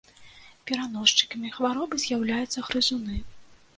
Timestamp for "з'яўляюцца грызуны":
2.07-3.23